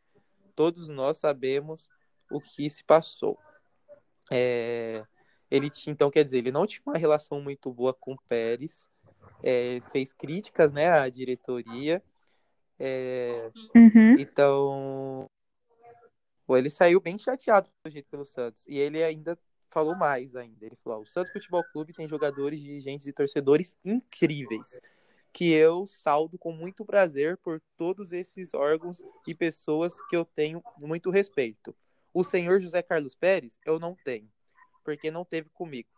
[0.60, 1.88] todos nós sabemos
[2.30, 3.40] o que se passou.
[4.32, 5.04] É,
[5.50, 8.88] ele tinha, então, quer dizer, ele não tinha uma relação muito boa com o Pérez,
[9.44, 12.04] é, fez críticas, né, à diretoria.
[12.80, 14.16] É, uhum.
[14.18, 15.30] Então,
[16.50, 18.66] ele saiu bem chateado do jeito pelo Santos.
[18.68, 19.38] E ele ainda
[19.70, 20.66] falou mais ainda.
[20.66, 24.80] Ele falou: o Santos Futebol Clube tem jogadores, dirigentes e torcedores incríveis
[25.32, 30.62] que eu saldo com muito prazer por todos esses órgãos e pessoas que eu tenho
[30.80, 31.76] muito respeito.
[32.14, 34.30] O senhor José Carlos Pérez, eu não tenho,
[34.84, 35.90] porque não teve comigo.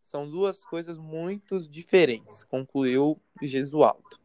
[0.00, 4.18] São duas coisas muito diferentes, concluiu Gesualdo.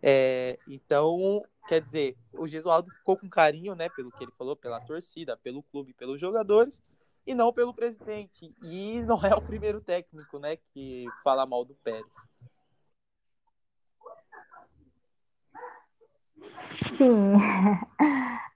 [0.00, 4.80] É, então, quer dizer, o Gesualdo ficou com carinho, né, pelo que ele falou, pela
[4.80, 6.80] torcida, pelo clube, pelos jogadores,
[7.26, 8.54] e não pelo presidente.
[8.62, 12.06] E não é o primeiro técnico, né, que fala mal do Pérez.
[16.96, 17.34] Sim.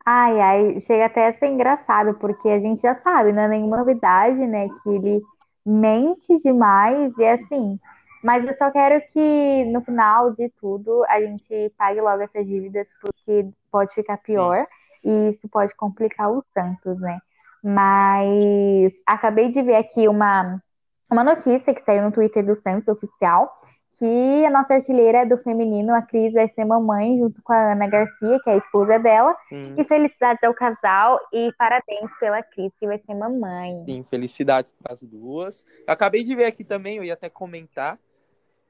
[0.05, 3.77] Ai, ai, chega até a ser engraçado, porque a gente já sabe, não é nenhuma
[3.77, 5.23] novidade, né, que ele
[5.65, 7.79] mente demais e assim.
[8.23, 12.87] Mas eu só quero que no final de tudo a gente pague logo essas dívidas,
[13.01, 14.67] porque pode ficar pior
[15.01, 15.29] Sim.
[15.29, 17.21] e isso pode complicar o Santos, né?
[17.63, 20.61] Mas acabei de ver aqui uma,
[21.09, 23.53] uma notícia que saiu no Twitter do Santos oficial
[23.99, 27.87] que a nossa artilheira do feminino, a Cris, vai ser mamãe junto com a Ana
[27.87, 29.37] Garcia, que é a esposa dela.
[29.49, 29.75] Sim.
[29.77, 33.85] E felicidades ao casal e parabéns pela Cris, que vai ser mamãe.
[33.85, 35.65] Sim, felicidades para as duas.
[35.87, 37.99] Eu acabei de ver aqui também, eu ia até comentar.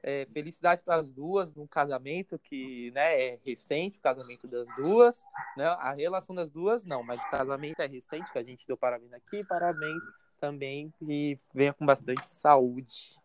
[0.05, 5.23] É, felicidades para as duas no casamento que né, é recente, o casamento das duas.
[5.55, 5.65] Né?
[5.65, 9.13] A relação das duas, não, mas o casamento é recente, que a gente deu parabéns
[9.13, 9.47] aqui.
[9.47, 10.03] Parabéns
[10.41, 13.15] também e venha com bastante saúde.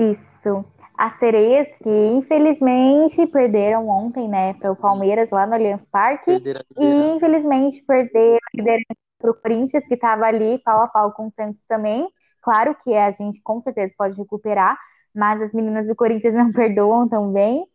[0.00, 0.64] Isso.
[0.96, 6.30] As sereias que infelizmente perderam ontem, né, para o Palmeiras lá no Allianz Parque.
[6.78, 11.26] E infelizmente perderam a liderança para o Corinthians, que estava ali pau a pau com
[11.26, 12.08] o Santos também.
[12.42, 14.78] Claro que a gente com certeza pode recuperar,
[15.14, 17.66] mas as meninas do Corinthians não perdoam também.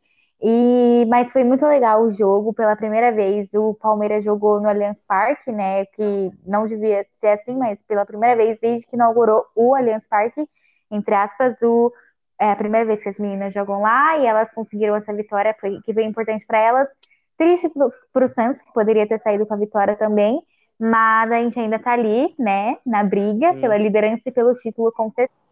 [0.42, 2.54] E, mas foi muito legal o jogo.
[2.54, 5.86] Pela primeira vez, o Palmeiras jogou no Allianz Parque, né?
[5.88, 10.48] Que não devia ser assim, mas pela primeira vez desde que inaugurou o Allianz Parque,
[10.92, 11.92] entre aspas, o
[12.40, 15.80] é a primeira vez que as meninas jogam lá e elas conseguiram essa vitória, foi,
[15.82, 16.90] que foi importante para elas.
[17.38, 17.70] Triste
[18.14, 20.42] para o Santos, que poderia ter saído com a vitória também,
[20.80, 23.62] mas a gente ainda está ali, né, na briga hum.
[23.62, 25.46] pela liderança e pelo título com certeza.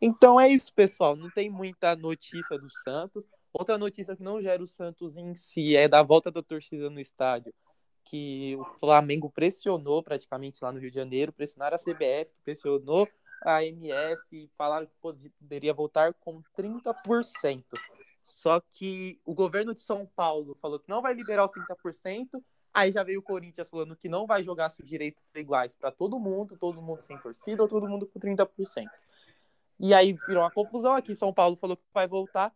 [0.00, 1.16] Então é isso, pessoal.
[1.16, 3.24] Não tem muita notícia do Santos.
[3.52, 7.00] Outra notícia que não gera o Santos em si é da volta da torcida no
[7.00, 7.54] estádio,
[8.04, 13.08] que o Flamengo pressionou praticamente lá no Rio de Janeiro, pressionaram a CBF, pressionou
[13.44, 14.20] a AMS
[14.56, 17.64] falaram que poderia voltar com 30%.
[18.22, 22.42] Só que o governo de São Paulo falou que não vai liberar os 30%.
[22.72, 26.18] Aí já veio o Corinthians falando que não vai jogar se direitos iguais para todo
[26.18, 28.88] mundo, todo mundo sem torcida todo mundo com 30%.
[29.78, 31.14] E aí virou uma confusão aqui.
[31.14, 32.52] São Paulo falou que vai voltar.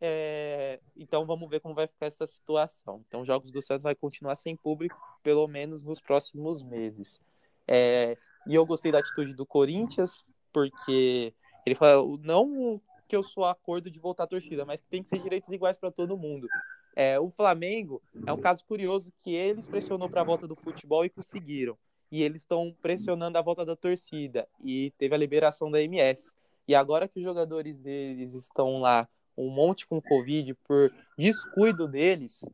[0.00, 0.80] É...
[0.96, 3.04] Então vamos ver como vai ficar essa situação.
[3.08, 7.20] Então, Jogos do Santos vai continuar sem público, pelo menos nos próximos meses.
[7.66, 13.44] É, e eu gostei da atitude do Corinthians, porque ele falou, não que eu sou
[13.44, 16.48] acordo de voltar à torcida, mas que tem que ser direitos iguais para todo mundo.
[16.96, 21.04] É, o Flamengo é um caso curioso que eles pressionou para a volta do futebol
[21.04, 21.76] e conseguiram.
[22.10, 26.32] E eles estão pressionando a volta da torcida e teve a liberação da MS.
[26.68, 32.44] E agora que os jogadores deles estão lá, um monte com Covid, por descuido deles,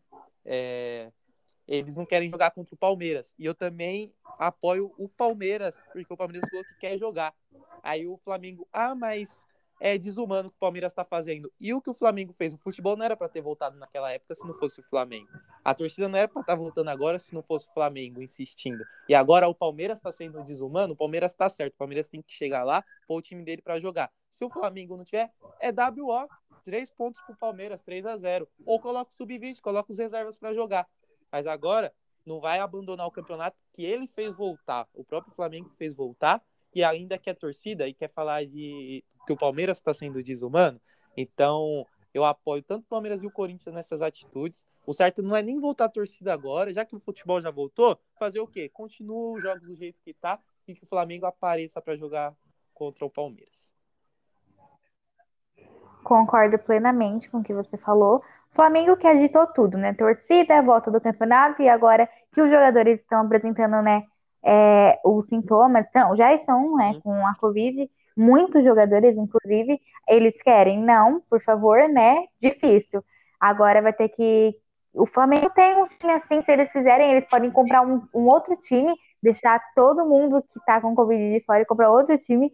[0.45, 1.13] é,
[1.71, 3.33] eles não querem jogar contra o Palmeiras.
[3.39, 7.33] E eu também apoio o Palmeiras, porque o Palmeiras falou que quer jogar.
[7.81, 9.41] Aí o Flamengo, ah, mas
[9.81, 11.51] é desumano o que o Palmeiras está fazendo.
[11.61, 12.53] E o que o Flamengo fez?
[12.53, 15.29] O futebol não era para ter voltado naquela época se não fosse o Flamengo.
[15.65, 18.85] A torcida não era para estar tá voltando agora se não fosse o Flamengo insistindo.
[19.09, 21.75] E agora o Palmeiras está sendo desumano, o Palmeiras está certo.
[21.75, 24.11] O Palmeiras tem que chegar lá, pôr o time dele para jogar.
[24.29, 25.31] Se o Flamengo não tiver,
[25.61, 26.29] é WO.
[26.63, 30.53] Três pontos pro Palmeiras, 3 a 0 Ou coloca o sub-20, coloca os reservas para
[30.53, 30.87] jogar.
[31.31, 31.93] Mas agora
[32.25, 36.43] não vai abandonar o campeonato que ele fez voltar, o próprio Flamengo fez voltar,
[36.75, 40.81] e ainda quer torcida e quer falar de que o Palmeiras está sendo desumano.
[41.17, 44.65] Então, eu apoio tanto o Palmeiras e o Corinthians nessas atitudes.
[44.87, 47.99] O certo não é nem voltar a torcida agora, já que o futebol já voltou,
[48.19, 48.69] fazer o quê?
[48.69, 52.35] Continua os jogos do jeito que tá e que o Flamengo apareça para jogar
[52.73, 53.71] contra o Palmeiras.
[56.03, 58.25] Concordo plenamente com o que você falou.
[58.53, 59.95] Flamengo que agitou tudo, né?
[59.95, 64.05] Torcida, volta do campeonato e agora que os jogadores estão apresentando, né,
[64.43, 70.79] é, os sintomas, são, já estão, né, com a Covid, muitos jogadores, inclusive, eles querem,
[70.83, 72.25] não, por favor, né?
[72.41, 73.05] Difícil.
[73.41, 74.55] Agora vai ter que.
[74.93, 78.57] O Flamengo tem um time assim, se eles fizerem, eles podem comprar um, um outro
[78.57, 78.93] time,
[79.23, 82.53] deixar todo mundo que tá com Covid de fora e comprar outro time,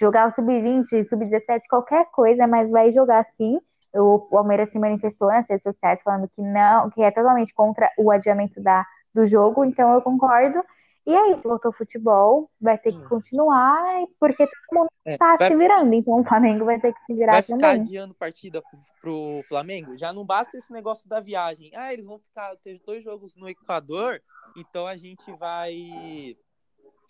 [0.00, 3.60] jogar o sub-20, sub-17, qualquer coisa, mas vai jogar sim
[3.96, 8.10] o Palmeiras se manifestou nas redes sociais falando que não, que é totalmente contra o
[8.10, 8.84] adiamento da,
[9.14, 10.62] do jogo, então eu concordo.
[11.06, 13.08] E aí, voltou o futebol, vai ter que hum.
[13.08, 17.14] continuar, porque todo mundo está é, se virando, então o Flamengo vai ter que se
[17.14, 17.60] virar vai também.
[17.60, 19.96] Vai ficar adiando partida pro, pro Flamengo?
[19.96, 21.70] Já não basta esse negócio da viagem.
[21.76, 24.20] Ah, eles vão ficar, ter dois jogos no Equador,
[24.56, 26.36] então a gente vai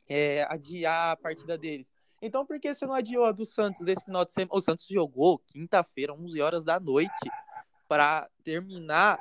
[0.06, 1.90] é, adiar a partida deles.
[2.20, 4.56] Então, por que você não adiou a do Santos desse final de semana?
[4.58, 7.30] O Santos jogou quinta-feira, 11 horas da noite,
[7.88, 9.18] para terminar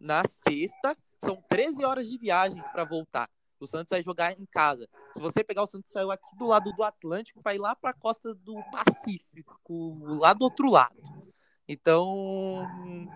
[0.00, 0.96] na sexta.
[1.24, 3.28] São 13 horas de viagens para voltar.
[3.58, 4.88] O Santos vai jogar em casa.
[5.14, 7.94] Se você pegar o Santos saiu aqui do lado do Atlântico, vai lá para a
[7.94, 11.02] costa do Pacífico, lá do outro lado.
[11.68, 12.64] Então,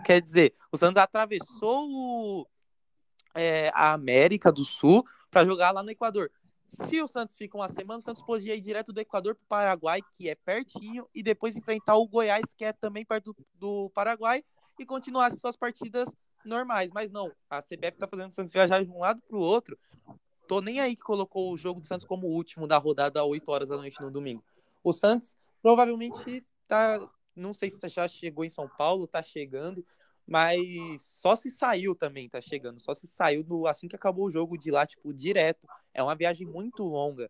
[0.04, 2.46] quer dizer, o Santos atravessou o,
[3.34, 6.30] é, a América do Sul para jogar lá no Equador.
[6.72, 9.48] Se o Santos fica uma semana, o Santos podia ir direto do Equador para o
[9.48, 13.90] Paraguai, que é pertinho, e depois enfrentar o Goiás, que é também perto do, do
[13.90, 14.44] Paraguai,
[14.78, 16.08] e continuar suas partidas
[16.44, 16.90] normais.
[16.92, 19.78] Mas não, a CBF está fazendo o Santos viajar de um lado para o outro.
[20.48, 23.48] Tô nem aí que colocou o jogo do Santos como último da rodada às 8
[23.50, 24.42] horas da noite no domingo.
[24.82, 27.08] O Santos provavelmente tá.
[27.36, 29.86] Não sei se já chegou em São Paulo, tá chegando,
[30.30, 32.78] mas só se saiu também, tá chegando.
[32.78, 35.66] Só se saiu do, assim que acabou o jogo de lá, tipo, direto.
[35.92, 37.28] É uma viagem muito longa.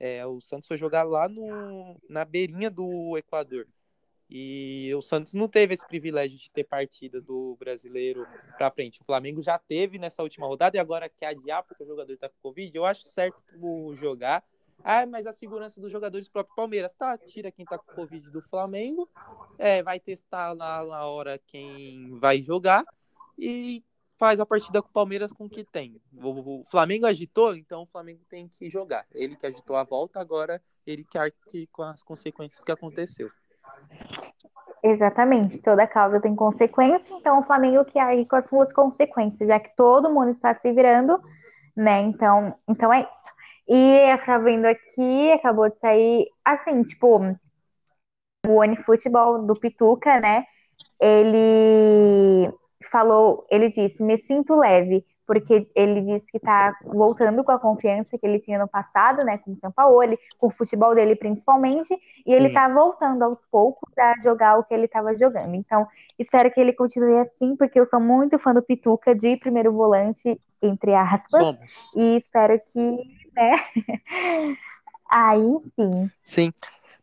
[0.00, 3.68] É, o Santos foi jogar lá no, na beirinha do Equador.
[4.28, 8.26] E o Santos não teve esse privilégio de ter partida do brasileiro
[8.58, 9.00] para frente.
[9.00, 12.28] O Flamengo já teve nessa última rodada e agora quer adiar porque o jogador tá
[12.28, 12.76] com Covid.
[12.76, 13.40] Eu acho certo
[13.94, 14.44] jogar.
[14.82, 17.16] Ah, mas a segurança dos jogadores do próprio Palmeiras, tá?
[17.18, 19.08] Tira quem tá com Covid do Flamengo,
[19.58, 22.84] é, vai testar lá na hora quem vai jogar
[23.38, 23.84] e
[24.18, 26.00] faz a partida com o Palmeiras com o que tem.
[26.22, 29.06] O, Flamengo agitou, então o Flamengo tem que jogar.
[29.12, 33.30] Ele que agitou a volta, agora ele que arque com as consequências que aconteceu.
[34.82, 39.58] Exatamente, toda causa tem consequência, então o Flamengo que arque com as suas consequências, já
[39.58, 41.18] que todo mundo está se virando,
[41.76, 42.00] né?
[42.02, 43.39] Então, então é isso.
[43.72, 47.20] E acabando vendo aqui, acabou de sair, assim, tipo,
[48.44, 50.44] o OneFootball do Pituca, né?
[51.00, 52.52] Ele
[52.90, 58.18] falou, ele disse, me sinto leve, porque ele disse que tá voltando com a confiança
[58.18, 61.96] que ele tinha no passado, né, com o São Paulo, com o futebol dele principalmente,
[62.26, 62.54] e ele Sim.
[62.54, 65.54] tá voltando aos poucos a jogar o que ele estava jogando.
[65.54, 65.86] Então,
[66.18, 70.40] espero que ele continue assim, porque eu sou muito fã do Pituca de primeiro volante,
[70.60, 71.88] entre aspas, Somos.
[71.94, 73.52] e espero que né?
[75.10, 75.40] Aí,
[75.74, 76.10] sim.
[76.22, 76.52] Sim.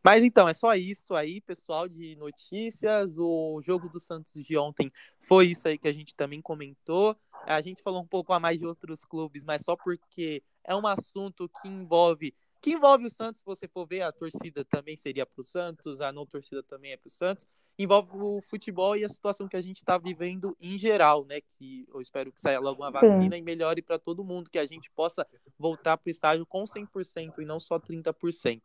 [0.01, 3.17] Mas então, é só isso aí, pessoal, de notícias.
[3.17, 7.17] O jogo do Santos de ontem foi isso aí que a gente também comentou.
[7.45, 10.88] A gente falou um pouco a mais de outros clubes, mas só porque é um
[10.88, 15.25] assunto que envolve que envolve o Santos, se você for ver, a torcida também seria
[15.25, 17.47] para o Santos, a não torcida também é para o Santos.
[17.80, 21.41] Envolve o futebol e a situação que a gente está vivendo em geral, né?
[21.57, 23.41] Que eu espero que saia logo uma vacina Sim.
[23.41, 25.28] e melhore para todo mundo, que a gente possa
[25.59, 28.61] voltar para o estágio com 100% e não só 30%.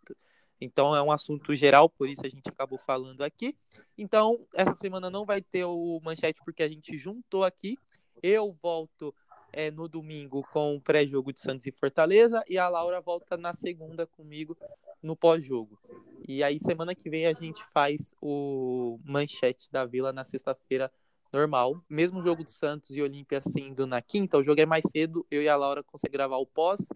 [0.61, 3.55] Então é um assunto geral, por isso a gente acabou falando aqui.
[3.99, 7.77] Então, essa semana não vai ter o manchete porque a gente juntou aqui.
[8.23, 9.15] Eu volto
[9.53, 13.53] é, no domingo com o pré-jogo de Santos e Fortaleza e a Laura volta na
[13.53, 14.57] segunda comigo
[15.03, 15.79] no pós-jogo.
[16.27, 20.91] E aí semana que vem a gente faz o manchete da Vila na sexta-feira
[21.33, 21.83] normal.
[21.89, 25.43] Mesmo jogo do Santos e Olímpia sendo na quinta, o jogo é mais cedo, eu
[25.43, 26.87] e a Laura conseguimos gravar o pós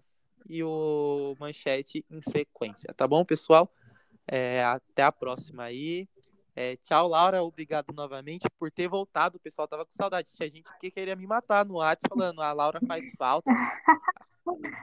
[0.47, 3.69] e o manchete em sequência, tá bom, pessoal?
[4.27, 6.07] É, até a próxima aí.
[6.55, 7.43] É, tchau, Laura.
[7.43, 9.37] Obrigado novamente por ter voltado.
[9.37, 10.33] O pessoal tava com saudade.
[10.35, 13.49] Tinha gente que queria me matar no WhatsApp falando, a Laura faz falta.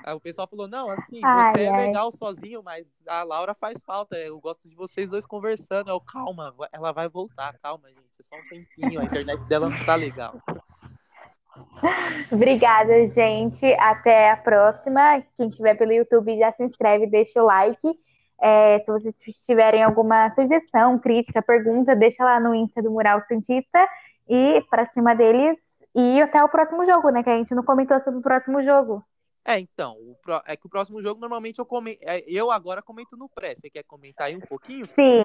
[0.04, 1.82] Aí o pessoal falou, não, assim, ai, você é ai.
[1.82, 4.16] é legal sozinho, mas a Laura faz falta.
[4.16, 5.90] Eu gosto de vocês dois conversando.
[5.90, 8.00] Eu, calma, ela vai voltar, calma, gente.
[8.18, 10.40] É só um tempinho, a internet dela não tá legal.
[12.30, 13.64] Obrigada, gente.
[13.74, 15.22] Até a próxima.
[15.36, 17.98] Quem estiver pelo YouTube já se inscreve, deixa o like.
[18.40, 19.14] É, se vocês
[19.46, 23.88] tiverem alguma sugestão, crítica, pergunta, deixa lá no Insta do Mural Cientista
[24.28, 25.56] e para cima deles.
[25.94, 27.22] E até o próximo jogo, né?
[27.22, 29.02] Que a gente não comentou sobre o próximo jogo.
[29.44, 30.42] É, então, pro...
[30.46, 32.00] é que o próximo jogo normalmente eu comento.
[32.02, 33.54] É, eu agora comento no pré.
[33.54, 34.86] Você quer comentar aí um pouquinho?
[34.86, 35.22] Sim.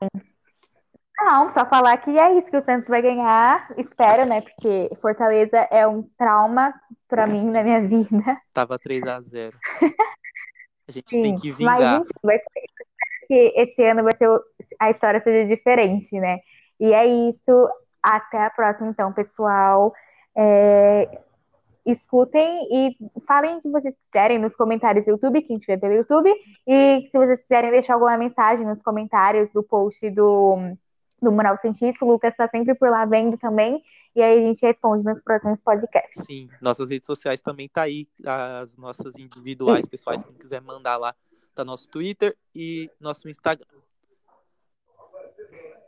[1.21, 3.69] Não, só falar que é isso que o Santos vai ganhar.
[3.77, 4.41] Espero, né?
[4.41, 6.73] Porque Fortaleza é um trauma
[7.07, 8.41] para mim na minha vida.
[8.53, 9.57] Tava 3 a 0
[10.87, 11.79] A gente Sim, tem que vingar.
[11.79, 14.27] Mas, enfim, vai ser que esse ano vai ser
[14.79, 16.39] a história seja diferente, né?
[16.79, 17.69] E é isso.
[18.01, 19.93] Até a próxima, então, pessoal.
[20.35, 21.21] É,
[21.91, 26.31] escutem e falem o que vocês quiserem nos comentários do YouTube, quem estiver pelo YouTube.
[26.67, 30.57] E se vocês quiserem deixar alguma mensagem nos comentários do post do,
[31.21, 33.81] do Mural Cientista, o Lucas está sempre por lá vendo também.
[34.15, 36.25] E aí a gente responde nos próximos podcasts.
[36.25, 41.15] Sim, nossas redes sociais também tá aí, as nossas individuais, pessoais, quem quiser mandar lá
[41.59, 43.65] tá nosso Twitter e nosso Instagram.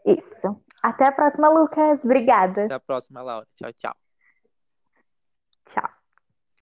[0.05, 0.61] Isso.
[0.81, 2.03] Até a próxima, Lucas.
[2.03, 2.65] Obrigada.
[2.65, 3.47] Até a próxima, Laura.
[3.55, 4.10] Tchau, tchau.
[5.73, 6.00] 下